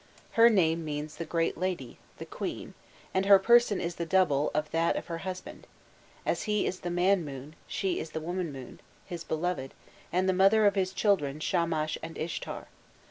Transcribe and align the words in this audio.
Her 0.31 0.49
name 0.49 0.83
means 0.83 1.17
"the 1.17 1.25
great 1.25 1.59
lady," 1.59 1.99
"the 2.17 2.25
queen," 2.25 2.73
and 3.13 3.27
her 3.27 3.37
person 3.37 3.79
is 3.79 3.97
the 3.97 4.05
double 4.07 4.49
of 4.51 4.71
that 4.71 4.95
of 4.95 5.05
her 5.05 5.19
husband; 5.19 5.67
as 6.25 6.41
he 6.49 6.65
is 6.65 6.79
the 6.79 6.89
man 6.89 7.23
moon, 7.23 7.53
she 7.67 7.99
is 7.99 8.09
the 8.09 8.19
woman 8.19 8.51
moon, 8.51 8.81
his 9.05 9.23
beloved, 9.23 9.75
and 10.11 10.27
the 10.27 10.33
mother 10.33 10.65
of 10.65 10.73
his 10.73 10.91
children 10.91 11.39
Shamash 11.39 11.99
and 12.01 12.17
Ishtar. 12.17 12.65